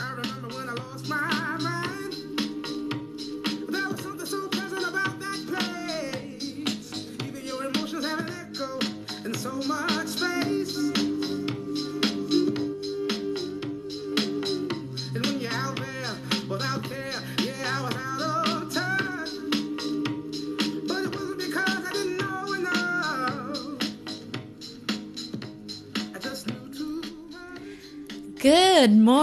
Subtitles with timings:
[0.00, 0.27] I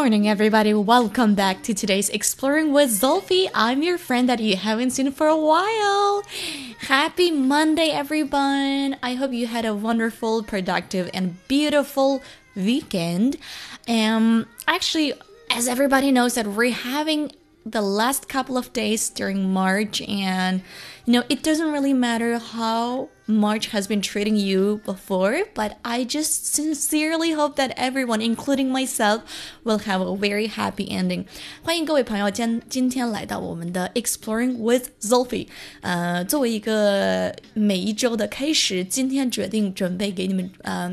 [0.06, 0.72] morning, everybody.
[0.72, 3.50] Welcome back to today's Exploring with Zolfi.
[3.56, 6.22] I'm your friend that you haven't seen for a while.
[6.82, 8.98] Happy Monday, everyone.
[9.02, 12.22] I hope you had a wonderful, productive, and beautiful
[12.56, 13.38] weekend.
[13.88, 15.14] Um, actually,
[15.50, 17.32] as everybody knows, that we're having
[17.65, 20.63] the last couple of days during March, and
[21.05, 26.05] you know, it doesn't really matter how March has been treating you before, but I
[26.05, 29.23] just sincerely hope that everyone, including myself,
[29.63, 31.27] will have a very happy ending.
[31.63, 35.47] 欢迎各位朋友今今天来到我们的 Exploring with Zolfi。
[35.83, 40.91] 呃，作为一个每一周的开始，今天决定准备给你们，呃，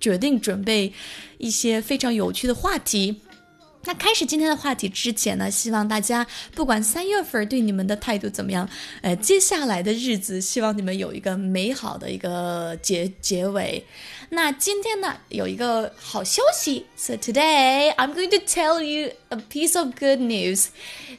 [0.00, 0.92] 决定准备
[1.38, 3.20] 一些非常有趣的话题。
[3.84, 8.68] 那开始今天的话题之前呢，希望大家不管三月份对你们的态度怎么样，
[9.00, 13.86] 呃，接下来的日子希望你们有一个美好的一个结结尾。
[14.30, 20.66] 那今天呢，有一个好消息，So today I'm going to tell you a piece of good news.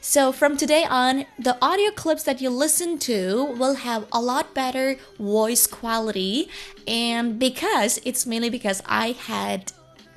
[0.02, 4.54] So from today on, the audio clips that you listen to will have a lot
[4.54, 6.50] better voice quality,
[6.86, 9.72] and because it's mainly because I had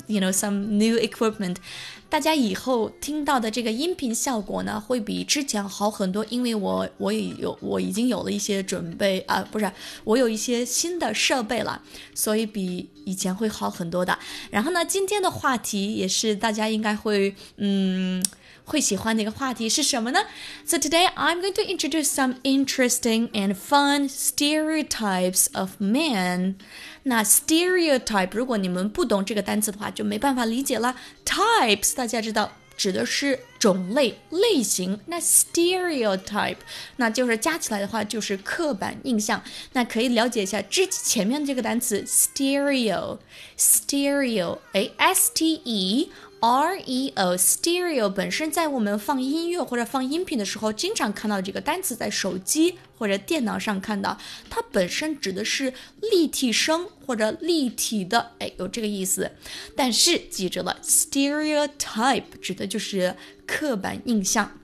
[0.07, 1.61] you know some new equipment
[2.10, 9.72] 大家以后听到的这个音频效果呢，会比之前好很多，因为我我也有我已经有了一些准备啊，不是，
[10.04, 11.82] 我有一些新的设备了，
[12.16, 14.18] 所以比以前会好很多的。
[14.50, 18.24] 然后呢，今天的话题也是大家应该会嗯。
[18.68, 20.26] 会喜欢的一个话题是什么呢
[20.66, 26.56] ？So today I'm going to introduce some interesting and fun stereotypes of men.
[27.04, 30.98] 那 stereotype 如果你们不懂这个单词的话，就没办法理解了。
[31.26, 35.00] Types 大家知道指的是种类、类型。
[35.06, 36.58] 那 stereotype
[36.98, 39.42] 那就是加起来的话就是刻板印象。
[39.72, 46.12] 那可以了解一下之前面这个单词 stereo，stereo，哎，s t e。
[46.41, 54.19] R E O stereo 本身在我们放音乐或者放音频的时候，经常看到这个单词，在手机或者电脑上看到，
[54.51, 59.31] 它本身指的是立体声或者立体的，哎，有这个意思。
[59.77, 63.15] 但是记住了，stereotype 指的就是
[63.47, 64.59] 刻板印象。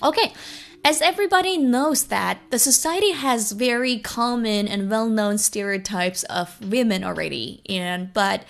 [0.00, 7.60] OK。As everybody knows that the society has very common and well-known stereotypes of women already,
[7.64, 8.42] and but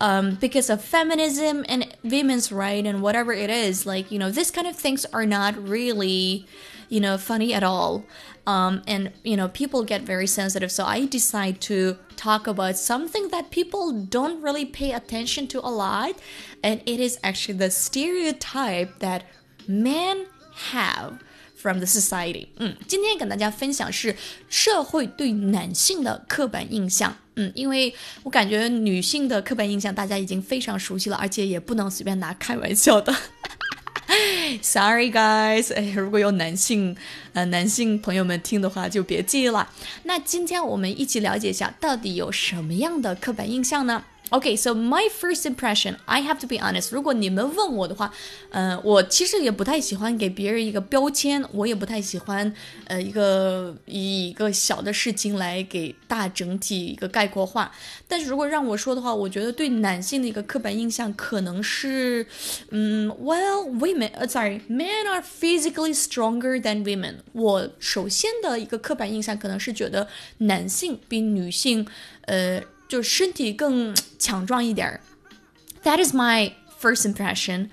[0.00, 4.50] um, because of feminism and women's right and whatever it is, like, you know, this
[4.50, 6.46] kind of things are not really,
[6.88, 8.04] you know, funny at all.
[8.46, 10.70] Um, and, you know, people get very sensitive.
[10.70, 15.70] So I decide to talk about something that people don't really pay attention to a
[15.70, 16.16] lot.
[16.62, 19.24] And it is actually the stereotype that
[19.66, 20.26] men
[20.72, 21.23] have
[21.64, 22.46] from the society。
[22.58, 24.14] 嗯，今天跟大家分享是
[24.50, 27.16] 社会对男性的刻板印象。
[27.36, 27.92] 嗯，因为
[28.22, 33.16] 我感觉女性的刻板印象大家已经非常熟悉了，而且也不能随便拿开玩笑的。
[34.60, 36.94] Sorry guys，哎，如果有男性
[37.32, 39.70] 呃男性朋友们听的话，就别记了。
[40.02, 46.91] 那今天我们一起了解一下，到底有什么样的刻板印象呢 ？Okay, so my first impression, I have to be honest.
[46.91, 48.13] 如果你们问我的话，
[48.51, 52.53] 呃，我其实也不太喜欢给别人一个标签，我也不太喜欢，
[52.85, 57.71] 呃，一个以一个小的事情来给大整体一个概括化。
[58.07, 62.27] 但是如果让我说的话，我觉得对男性的一个刻板印象可能是，
[62.69, 67.15] 嗯，Well, women, sorry, men are physically stronger than women.
[67.33, 71.87] 我首先的一个刻板印象可能是觉得男性比女性，
[72.27, 72.61] 呃。
[72.87, 75.01] 就身体更强壮一点儿。
[75.83, 77.69] That is my first impression.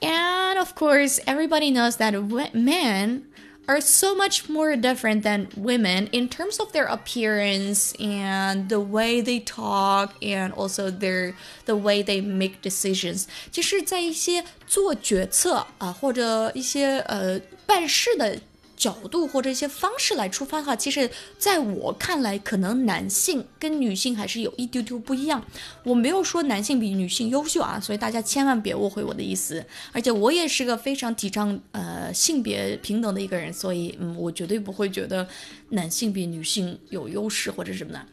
[0.00, 2.14] And of course, everybody knows that
[2.52, 3.22] men
[3.66, 9.22] are so much more different than women in terms of their appearance and the way
[9.22, 11.34] they talk and also their
[11.66, 13.26] the way they make decisions.
[13.52, 18.40] 就是在一些做决策啊，或者一些呃办事的
[18.77, 21.09] 角度或者一些方式来出发的话，其实
[21.39, 25.43] 在我看来，可能男性跟女性还是有一丢丢不一样。
[25.83, 29.65] 我没有说男性比女性优秀啊，所以大家千万别误会我的意思。
[29.91, 35.27] 而且我也是个非常提倡呃性别平等的一个人，所以嗯，我绝对不会觉得
[35.69, 38.05] 男性比女性有优势或者什么的。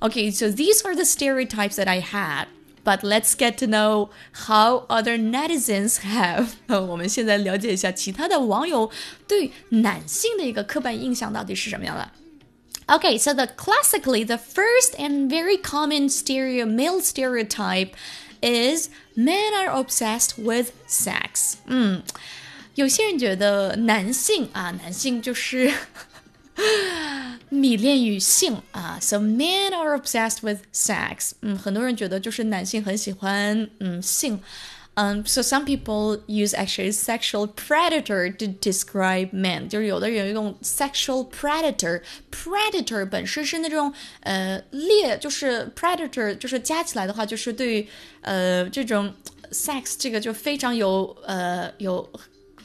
[0.00, 2.46] Okay, so these are the stereotypes that I had.
[2.83, 4.09] But let's get to know
[4.47, 6.47] how other netizens have。
[6.67, 8.89] 我们现在了解一下其他的网友
[9.27, 12.09] 对男性的一个刻板印象到底是什么样的。
[12.87, 17.91] Okay, so the classically the first and very common stereo male stereotype
[18.41, 21.57] is men are obsessed with sex.
[21.67, 22.01] 嗯，
[22.73, 25.71] 有些人觉得男性啊，男性就是
[27.49, 31.31] 迷恋于性啊，so men are obsessed with sex。
[31.41, 34.39] 嗯，很多人觉得就是男性很喜欢嗯性。
[34.95, 47.87] Um, so some people use actually sexual predator to describe men，就是有的人用 sexual predator，predator 本身是那种呃猎，就是 predator 就是加起来的话，就是对
[48.21, 49.13] 呃这种
[49.51, 52.07] sex 这个就非常有呃有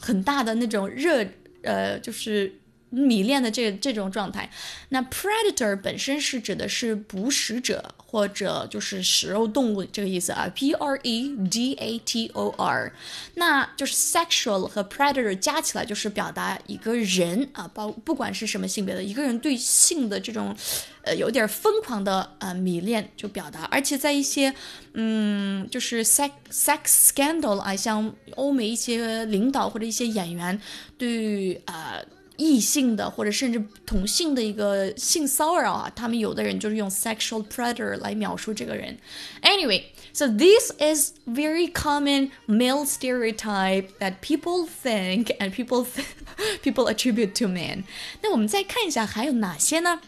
[0.00, 1.24] 很大的那种热
[1.62, 2.52] 呃就是。
[2.89, 4.49] 迷恋的这这种状态，
[4.89, 12.91] 那 predator 本身是指的是捕食者或者就是食肉动物这个意思啊，p r e d a t o r，
[13.35, 20.55] 那就是 sexual 和 predator 加起来就是表达一个人啊，包不管是什么性别的一个人对性的这种
[21.03, 24.51] 呃有点疯狂的呃迷恋就表达，而且在一些
[24.93, 30.59] 嗯就是 sex sex scandal 啊，像欧美一些领导或者一些演员
[30.97, 32.03] 对呃。
[32.38, 38.98] 异性的或者甚至同性的一个性骚扰啊，他们有的人就是用 sexual predator 来描述这个人。
[39.42, 45.86] Anyway, so this is very common male stereotype that people think and people
[46.62, 47.84] people attribute to men.
[48.20, 50.00] 那我们再看一下还有哪些呢？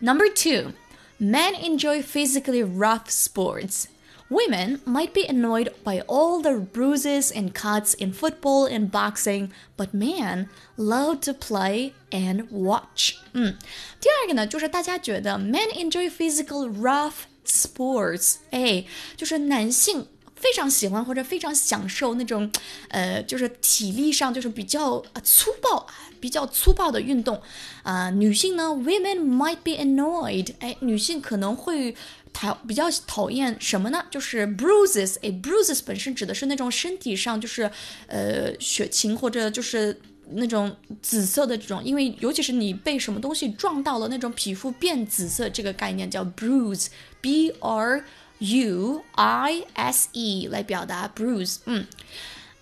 [0.00, 0.72] Number two,
[1.18, 3.84] men enjoy physically rough sports.
[4.30, 9.88] Women might be annoyed by all the bruises and cuts in football and boxing, but
[9.92, 13.16] men love to play and watch.
[13.34, 13.56] 嗯，
[14.00, 22.50] 第二个呢，就是大家觉得 men enjoy physical rough sports，哎，就是男性非常喜欢或者非常享受那种，
[22.88, 25.86] 呃，就是体力上就是比较粗暴、
[26.18, 27.36] 比较粗暴的运动。
[27.82, 31.94] 啊、呃，女性呢，women might be annoyed，哎，女性可能会
[32.31, 34.05] 讨比较讨厌什么呢？
[34.09, 37.69] 就是 bruises，哎，bruises 本身指的是那种身体上就是
[38.07, 39.99] 呃血青或者就是
[40.31, 48.05] 那种紫色的这种，因为尤其是你被什么东西撞到了，那种皮肤变紫色，这个概念叫 bruise，b r
[48.39, 51.85] u i s e 来表达 bruise，嗯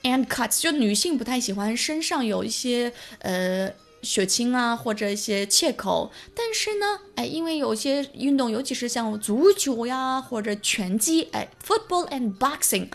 [0.04, 3.72] ，and cuts 就女性不太喜欢身上有一些呃。
[4.02, 6.86] 血清啊，或者一些切口，但是呢，
[7.16, 12.90] 哎，因为有些运动，尤其是像足球呀，或者拳击，哎，football and boxing，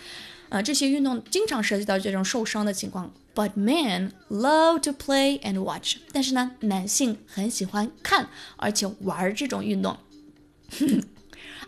[0.49, 3.13] 啊，这些运动经常涉及到这种受伤的情况。
[3.35, 9.97] But men love to play and watch，但是呢，男性很喜欢看而且玩这种运动。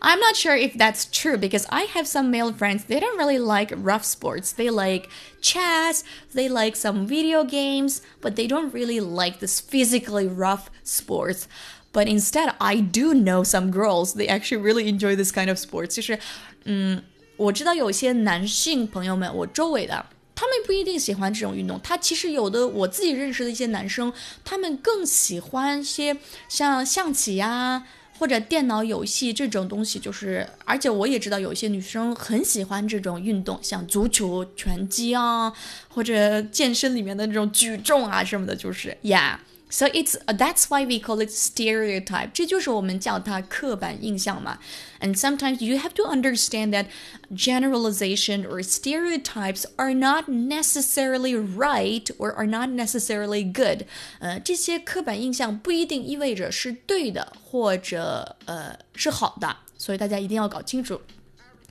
[0.02, 3.38] I'm not sure if that's true because I have some male friends, they don't really
[3.38, 4.54] like rough sports.
[4.54, 5.10] They like
[5.42, 6.04] chess,
[6.34, 11.48] they like some video games, but they don't really like this physically rough sports.
[11.92, 15.96] But instead, I do know some girls, they actually really enjoy this kind of sports.
[15.96, 16.20] 就是，
[16.64, 17.04] 嗯，
[17.36, 20.06] 我知道有些男性朋友们，我周围的。
[20.36, 24.14] 他们不一定喜欢这种运动，他其实有的我自己认识的一些男生，
[24.46, 26.16] 他们更喜欢一些
[26.48, 27.84] 像象棋呀，
[28.19, 35.53] 或者电脑游戏这种东西，就是，而且我也知道有一些女生很喜欢这种运动，像足球、拳击啊，
[35.89, 39.41] 或者健身里面的那种举重啊什么的，就是呀。
[39.74, 42.32] So it's that's why we call it stereotype.
[42.34, 44.58] 这就是我们叫它刻板印象嘛。
[45.00, 46.88] And sometimes you have to understand that
[47.32, 53.86] generalization or stereotypes are not necessarily right or are not necessarily good.
[54.18, 61.00] 呃，这些刻板印象不一定意味着是对的或者呃是好的，所以大家一定要搞清楚。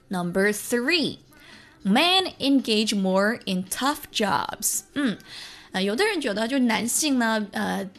[0.06, 1.18] Number three,
[1.82, 4.82] men engage more in tough jobs.
[4.94, 5.18] 嗯。
[5.74, 7.89] 啊，有的人觉得，就男性呢，呃，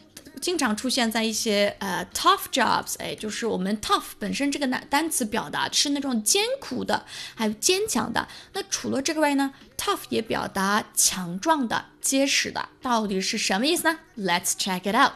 [0.41, 7.05] 经常出现在一些呃 tough jobs，哎，就是我们 tough 本身这个单单词表达是那种艰苦的，
[7.35, 8.27] 还有坚强的。
[8.53, 15.13] 那除了这个外呢，tough 也表达强壮的、结实的，到底是什么意思呢？Let's check it out.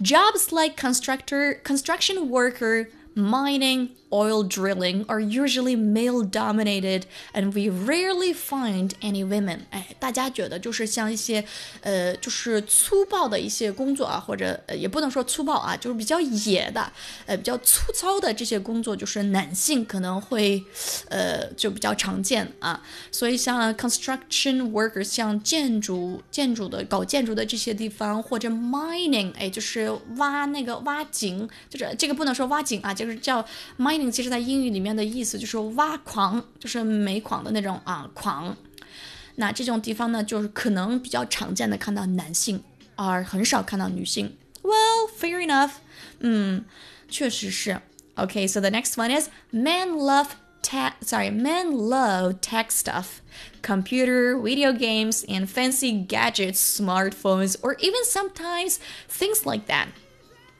[0.00, 2.88] Jobs like constructor, construction worker.
[3.15, 9.59] mining, oil drilling are usually male dominated, and we rarely find any women。
[9.69, 11.43] 哎，大家觉得就是像一些
[11.81, 16.91] 呃，就是粗暴的一些工作啊，或者呃，也不能说粗暴啊，就是比较野的，
[17.25, 20.63] 呃，比较粗糙的这些工作，就是男性可能会
[21.09, 22.81] 呃就比较常见啊。
[23.11, 33.45] 所以像 construction workers，像建筑建筑的搞建筑的这些地方，或者 mining，哎，就是挖那个挖井，就是这个不能说挖井啊， 就 这个叫
[33.77, 38.55] mining，其实在英语里面的意思就是挖矿，就是煤矿的那种啊矿。
[39.35, 42.61] 那这种地方呢，就是可能比较常见的看到男性，
[42.95, 44.35] 而很少看到女性。
[44.61, 45.71] Well, fair enough.
[46.19, 46.65] 嗯，
[47.09, 47.81] 确实是。
[48.15, 50.27] Okay, so the next one is men love
[50.61, 50.93] tech.
[51.01, 53.21] Sorry, men love tech stuff,
[53.63, 58.77] computer, video games, and fancy gadgets, smartphones, or even sometimes
[59.09, 59.87] things like that.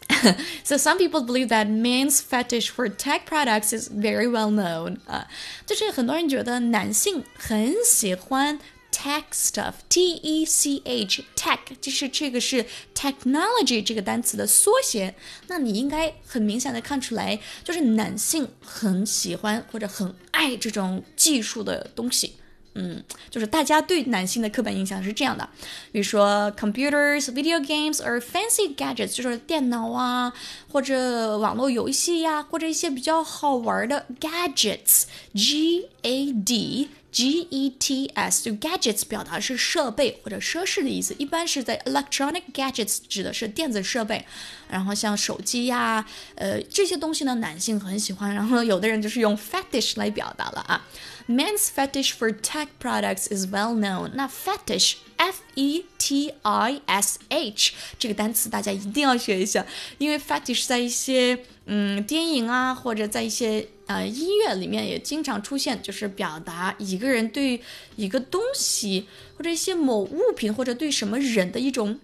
[0.63, 5.27] so some people believe that men's fetish for tech products is very well known 啊，
[5.65, 8.59] 就是很多人觉得男性很喜欢
[8.91, 15.15] tech stuff，T E C H tech，就是这个是 technology 这个单词的缩写。
[15.47, 22.33] 那你应该很明显的看出来，就是男性很喜欢或者很爱这种技术的东西。
[22.78, 25.48] 嗯，就是大家对男性的刻板印象是这样的，
[25.90, 30.30] 比如说 computers, video games or fancy gadgets，就是电脑啊，
[30.70, 44.26] 或者网络游戏呀，或者一些比较好玩的 gadgets，G A D G E T S，就 gadgets 表达是设备或者奢侈的意思，一般是在 electronic gadgets 指的是电子设备，
[44.68, 46.04] 然后像手机呀，
[46.34, 50.84] 呃这些东西呢，男性很喜欢，然后有的人就是用 fetish 来表达了啊。
[51.28, 54.12] Men's fetish for tech products is well known.
[54.14, 59.66] 那 fetish F E T I S H 这个单词大家一定要学一下，
[59.98, 67.60] 因为 fetish 在一些嗯电影啊或者在一些呃音乐里面也经常出现，就是表达一个人对
[67.96, 71.98] 一个东西或者一些某物品或者对什么人的一种。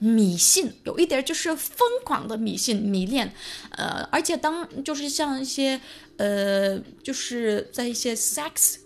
[0.00, 3.32] 迷信有一点就是疯狂的迷信、迷恋，
[3.72, 5.78] 呃，而且当就是像一些
[6.16, 8.76] 呃，就是在一些 sex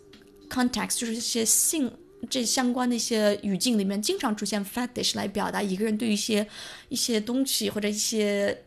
[0.50, 1.90] context，就是一些性
[2.28, 6.46] 这相关的一些语境里面，经常出现 fetish 来表达一个人对一些
[6.88, 8.64] 一些东西或者一些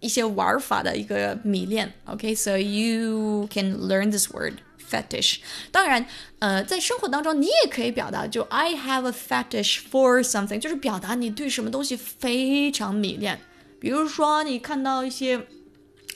[0.00, 1.92] 一些玩法的一个迷恋。
[2.04, 4.54] OK，so you can learn this word。
[4.89, 5.39] fetish。
[5.71, 6.05] 当然，
[6.39, 13.39] 呃，在生活当中，你也可以表达，就 I have a fetish for something，就是表达你对什么东西非常迷恋。
[13.79, 15.47] 比如说，你看到一些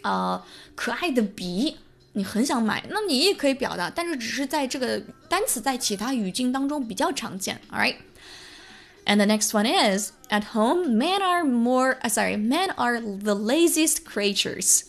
[0.01, 0.43] 呃
[0.75, 1.77] 可爱的笔，
[2.13, 7.59] 你很想买，那你也可以表达，但是只是在这个单词在其他语境当中比较常见。
[7.71, 13.33] All right。And the next one is at home, men are more, uh, sorry, men are the
[13.33, 14.81] laziest creatures.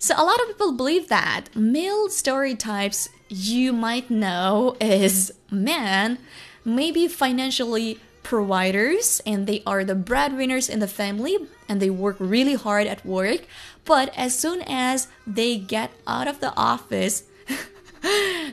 [0.00, 6.18] So a lot of people believe that male stereotypes you might know is men,
[6.64, 11.36] maybe financially providers and they are the breadwinners in the family
[11.68, 13.40] and they work really hard at work.
[13.84, 17.24] But as soon as they get out of the office,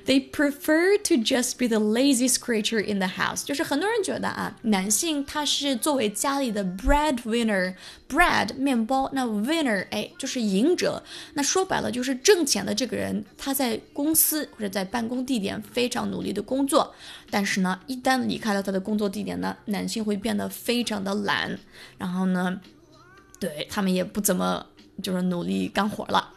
[0.05, 3.43] They prefer to just be the laziest creature in the house。
[3.43, 11.03] 就是很多人觉得啊，男性他是作为家里的 breadwinner，bread 面包，那 winner 哎就是赢者。
[11.33, 16.93] 那说白了就是挣钱的这个人，他在公司或者在办公地点非常努力的工作，
[17.31, 21.57] 但是呢，一旦离开了他的工作地点呢，男性会变得非常的懒，
[21.97, 22.61] 然后呢，
[23.39, 24.67] 对他们也不怎么
[25.01, 26.31] 就是努力干活了。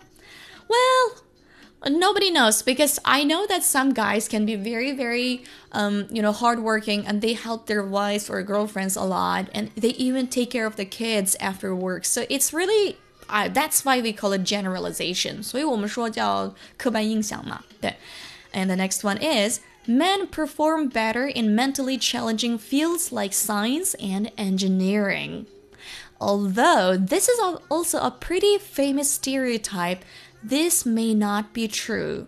[0.67, 1.28] Well.
[1.87, 6.33] Nobody knows because I know that some guys can be very, very, um, you know,
[6.33, 10.67] hardworking and they help their wives or girlfriends a lot and they even take care
[10.67, 12.05] of the kids after work.
[12.05, 15.45] So it's really, uh, that's why we call it generalization.
[18.53, 24.33] And the next one is men perform better in mentally challenging fields like science and
[24.37, 25.47] engineering.
[26.21, 27.39] Although this is
[27.71, 30.05] also a pretty famous stereotype
[30.48, 32.28] this may not be true.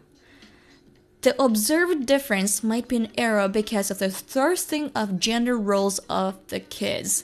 [1.22, 6.36] The observed difference might be an error because of the thrusting of gender roles of
[6.50, 7.24] the kids.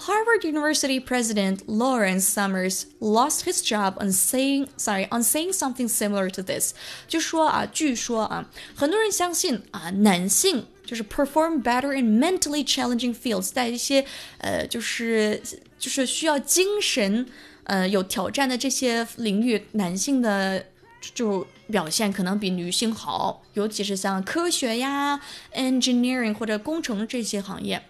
[0.00, 6.28] Harvard University president Lawrence Summers lost his job on saying sorry on saying something similar
[6.28, 6.74] to this，
[7.08, 14.04] 就说啊，据说啊，很多人相信啊，男性就是 perform better in mentally challenging fields，在一些
[14.38, 15.40] 呃，就是
[15.78, 17.26] 就是需要精神。
[17.63, 20.65] 呃，有挑战的这些领域，男性的
[21.13, 25.19] 就表现可能比女性好，尤其是像科学呀、
[25.55, 27.81] engineering 或者工程这些行业。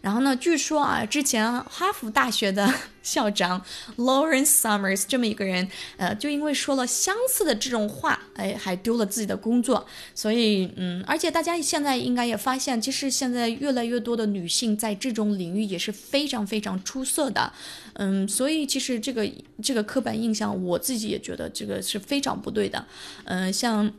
[0.00, 0.36] 然后呢？
[0.36, 3.60] 据说啊，之前哈佛大学的 校长
[3.96, 9.86] Lawrence Summers 这么一个人，呃，就因为说了相似的这种话，哎，还丢了自己的工作。
[10.14, 17.52] 所以，嗯，而且大家现在应该也发现，其实现在越来越多的女性在这种领域也是非常非常出色的。
[17.94, 19.28] 嗯，所以其实这个
[19.62, 22.86] 这个刻板印象，我自己也觉得这个是非常不对的。
[23.24, 23.92] 嗯，像。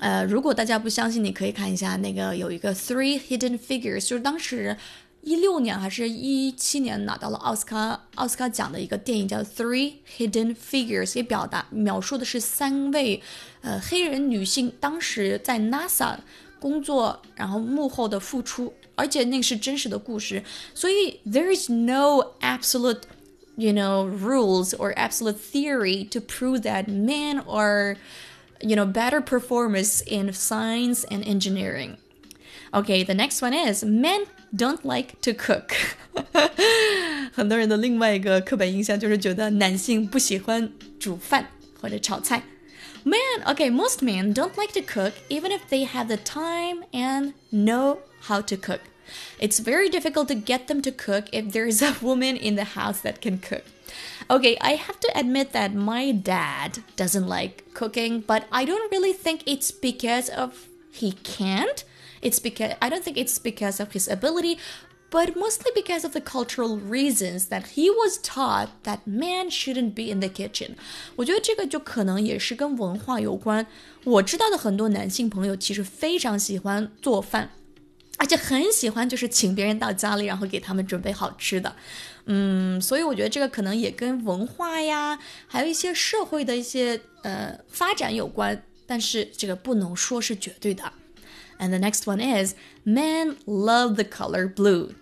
[0.00, 4.76] 呃，如果大家不相信，你可以看一下那个有一个 Three Hidden Figures，就是当时
[5.22, 13.20] 一六年还是一七年拿到了奥斯卡奥斯卡奖的一个电影叫《Three Hidden Figures》，也表达描述的是三位
[13.62, 16.18] 呃黑人女性当时在 NASA
[16.60, 20.44] 工作，然后幕后的付出，而且那是真实的故事，
[20.74, 23.02] 所以 there is no absolute
[23.56, 27.96] you know rules or absolute theory to prove that men are
[28.60, 31.96] you know better performers in science and engineering.
[32.72, 35.74] Okay, the next one is men don't like to cook.
[37.32, 41.46] 很多人的另外一个刻板印象就是觉得男性不喜欢煮饭
[41.80, 42.42] 或者炒菜。
[43.04, 47.98] Men, okay, most men don't like to cook even if they have the time and know
[48.22, 48.80] how to cook.
[49.38, 53.00] It's very difficult to get them to cook if there's a woman in the house
[53.00, 53.64] that can cook.
[54.30, 59.12] Okay, I have to admit that my dad doesn't like cooking, but I don't really
[59.12, 61.84] think it's because of he can't.
[62.20, 64.58] It's because I don't think it's because of his ability,
[65.10, 70.10] but mostly because of the cultural reasons that he was taught that man shouldn't be
[70.10, 70.76] in the kitchen.
[71.16, 73.66] 我觉得这个就可能也是跟文化有关。
[74.04, 77.50] 我知道的很多男性朋友其实非常喜欢做饭。
[78.18, 81.74] 而且很喜欢，就是请别人到家里，然后给他们准备好吃的，
[82.26, 90.92] 嗯，所以我觉得这个可能也跟文化呀，还有一些社会的一些呃发展有关，但是这个不能说是绝对的。
[91.60, 92.54] And the next one is
[92.84, 94.94] men love the color blue.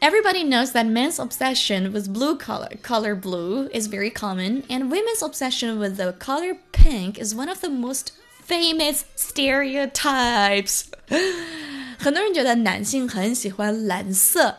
[0.00, 5.22] Everybody knows that men's obsession with blue color, color blue, is very common, and women's
[5.22, 8.12] obsession with the color pink is one of the most
[8.44, 10.86] famous stereotypes.
[11.98, 14.58] 很多人觉得男性很喜欢蓝色，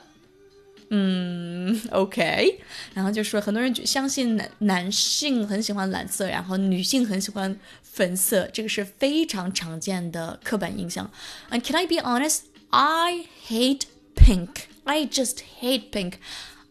[0.89, 2.60] 嗯，OK，
[2.93, 11.12] 然后就说很多人相信男男性很喜欢蓝色，然后女性很喜欢粉色，这个是非常常见的刻板印象。
[11.50, 12.41] And can I be honest?
[12.69, 13.83] I hate
[14.15, 14.67] pink.
[14.83, 16.13] I just hate pink.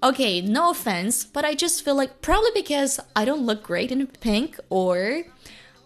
[0.01, 4.09] Okay, no offense, but I just feel like probably because I don't look great in
[4.21, 5.27] pink or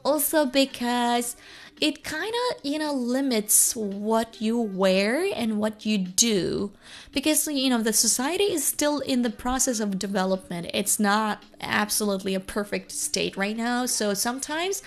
[0.03, 1.37] also because
[1.81, 6.71] it kind of you know limits what you wear and what you do
[7.13, 12.35] because you know the society is still in the process of development it's not absolutely
[12.35, 14.83] a perfect state right now so sometimes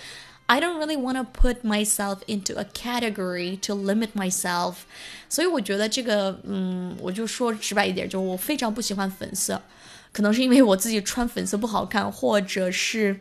[0.47, 4.77] I don't really want to put myself into a category to limit myself，
[5.29, 9.61] 所以我觉得这个，嗯，我就说直白一点，就我非常不喜欢粉色，
[10.11, 13.19] 可能是因为我自己穿粉色不好看，或者是。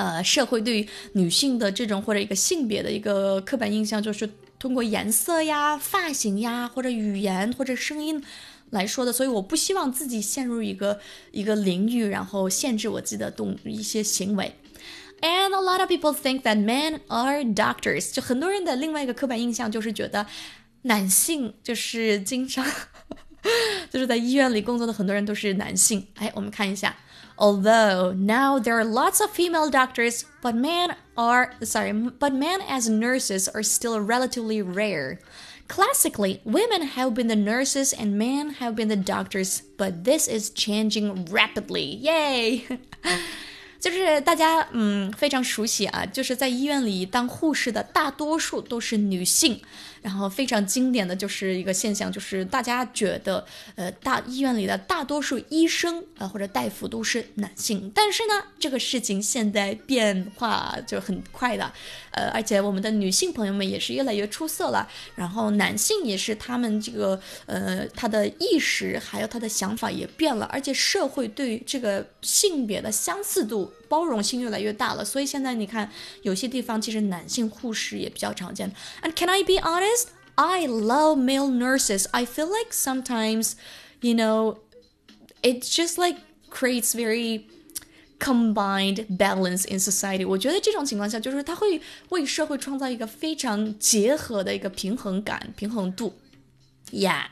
[0.00, 8.24] 呃，社会对女性的这种或者一个性别的一个刻板印象，就是通过颜色呀、发型呀，或者语言或者声音
[8.70, 9.12] 来说的。
[9.12, 10.98] 所以我不希望自己陷入一个
[11.32, 14.54] 一个领域，然后限制我自己的动一些行为。
[15.20, 18.10] And a lot of people think that men are doctors。
[18.10, 20.26] 就很多人的另外一个刻板印象就是觉得
[20.82, 22.64] 男性就是经常
[23.92, 26.06] 就是在医院里工作的很多人都是男性。
[26.14, 26.96] 哎，我们看一下。
[27.39, 33.49] Although now there are lots of female doctors, but men are sorry, but men as nurses
[33.49, 35.19] are still relatively rare.
[35.67, 40.49] Classically, women have been the nurses and men have been the doctors, but this is
[40.49, 41.99] changing rapidly.
[42.01, 42.63] Yay!
[43.79, 49.61] 就是大家嗯非常熟悉啊，就是在医院里当护士的大多数都是女性。
[50.02, 57.90] 然后非常经典的就是一个现象，就是大家觉得，呃，大医院里的大多数医生啊或者大夫都是男性。
[57.94, 61.72] 但是呢，这个事情现在变化就很快的，
[62.12, 64.88] 呃，而且我们的女性朋友们也是越来越出色了。
[65.14, 75.05] 然后男性也是他们这个，呃，他的意识还有他的想法也变了，而且社会对这个性别的相似度、包容性越来越大了。
[75.05, 75.91] 所以现在你看，
[76.23, 78.71] 有些地方其实男性护士也比较常见。
[79.03, 79.75] And can I be honest?
[79.75, 82.07] honest, I love male nurses.
[82.11, 83.53] I feel like sometimes,
[84.01, 84.59] you know,
[85.41, 86.17] it just like
[86.49, 87.45] creates very
[88.19, 90.25] combined balance in society.
[90.25, 96.13] 我觉得这种情况下，就是它会为社会创造一个非常结合的一个平衡感、平衡度。
[96.91, 97.25] Yeah.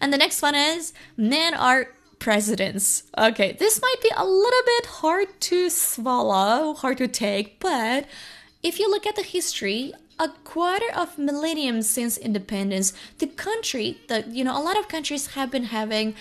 [0.00, 1.88] And the next one is men are
[2.22, 3.04] presidents.
[3.16, 8.06] Okay, this might be a little bit hard to swallow, hard to take, but
[8.62, 14.24] if you look at the history, a quarter of millennium since independence, the country, the
[14.28, 16.14] you know, a lot of countries have been having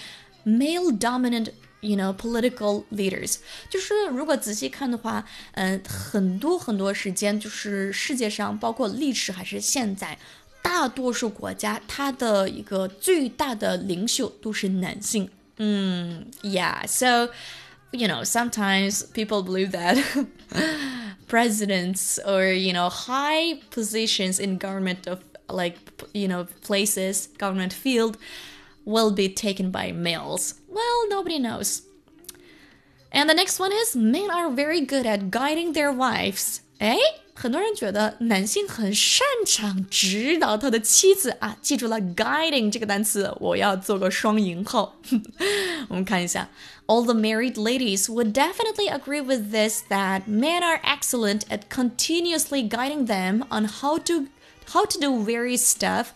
[0.46, 1.50] male dominant
[1.82, 3.38] you know political leaders，
[3.70, 10.18] 就是如果仔细看的话，嗯、呃，很多很多时间就是世界上包括历史还是现在，
[10.62, 15.30] 大多数国家它的一个最大的领袖都是男性。
[15.59, 17.31] Mm, 嗯，Yeah，so
[17.93, 19.97] you know sometimes people believe that
[21.29, 25.77] presidents or you know high positions in government of like
[26.15, 28.17] you know places government field
[28.85, 30.55] will be taken by males?
[30.69, 31.83] Well, nobody knows.
[33.13, 36.61] And the next one is men are very good at guiding their wives.
[36.79, 36.99] 哎，
[37.34, 44.96] 很多人觉得男性很擅长指导他的妻子啊，记住了 guiding 这个单词，我要做个双引号。
[45.88, 46.50] 我们看一下，
[46.88, 53.06] all the married ladies would definitely agree with this that men are excellent at continuously guiding
[53.06, 54.28] them on how to
[54.74, 56.08] how to do various stuff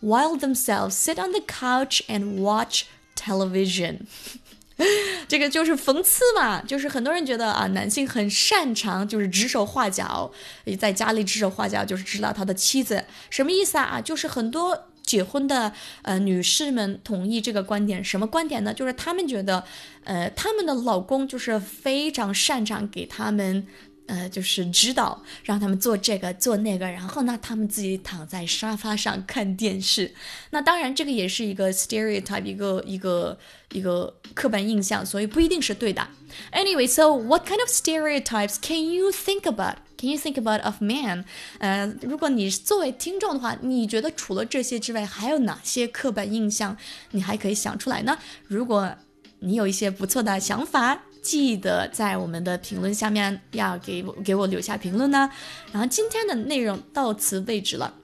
[0.00, 4.06] while themselves sit on the couch and watch television.
[5.27, 10.31] 这个就是讽刺嘛，就是很多人觉得啊，男性很擅长就是指手画脚，
[10.79, 14.01] 在家里指手画脚，就是知道他的妻子，什么意思啊？
[14.01, 18.73] 就是很多结婚的呃女士们同意这个观点，什么观点呢？
[18.73, 19.63] 就是他们觉得，
[20.03, 23.67] 呃，他们的老公就是非常擅长给他们。
[24.05, 30.13] 呃，就是指导让他们做这个做那个，然后呢，他们自己躺在沙发上看电视。
[30.49, 33.37] 那当然，这个也是一个 stereotype，一个一个
[33.71, 36.05] 一个刻板印象，所以不一定是对的。
[36.51, 39.77] Anyway, so what kind of stereotypes can you think about?
[39.97, 41.23] Can you think about of man?
[41.59, 46.75] 呃，如果你作为听众的话，你觉得除了这些之外，还有哪些刻板印象
[47.11, 48.17] 你还可以想出来呢？
[48.47, 48.95] 如果
[49.39, 51.03] 你有一些不错的想法。
[51.22, 55.30] 记得在我们的评论下面要给我给我留下评论呢。
[55.72, 57.94] 然后今天的内容到此为止了。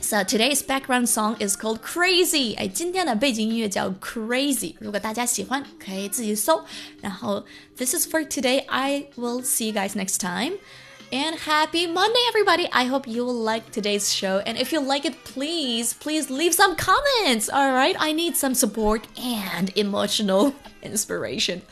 [0.00, 2.56] So today's background song is called Crazy。
[2.56, 4.76] 哎，今天的背景音乐叫 Crazy。
[4.78, 6.64] 如果大家喜欢，可以自己搜。
[7.00, 7.44] 然后
[7.76, 8.64] This is for today.
[8.66, 10.58] I will see you guys next time.
[11.12, 12.68] And happy Monday, everybody!
[12.70, 14.42] I hope you will like today's show.
[14.44, 17.48] And if you like it, please, please leave some comments.
[17.48, 21.62] All right, I need some support and emotional inspiration.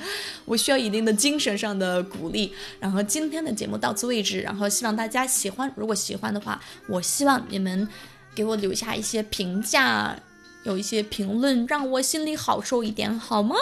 [0.47, 2.55] 我需要一定的精神上的鼓励。
[2.81, 4.41] 然后今天的节目到此为止。
[4.41, 5.71] 然后希望大家喜欢。
[5.77, 7.87] 如果喜欢的话，我希望你们
[8.35, 10.19] 给我留下一些评价。
[10.65, 13.57] 有一些评论让我心里好受一点，好吗？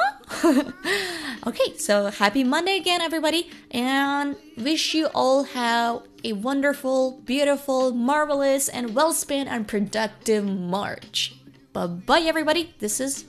[1.43, 8.71] Okay, so happy Monday again, everybody, and wish you all have a wonderful, beautiful, marvelous,
[8.71, 11.33] and well spent and productive March.
[11.75, 12.73] Bye bye, everybody.
[12.79, 13.25] This is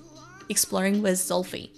[0.47, 1.71] Exploring with Sophie.